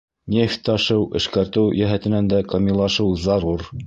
[0.35, 3.67] —Нефть ташыу, эшкәртеү йәһәтенән дә камиллашыу зарур.